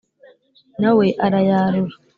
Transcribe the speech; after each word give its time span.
na 0.81 0.91
we 0.97 1.07
arayarura, 1.25 1.95